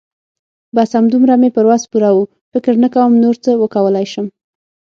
[0.75, 2.25] بس همدومره مې پر وس پوره وه.
[2.51, 4.27] فکر نه کوم نور څه وکولای شم.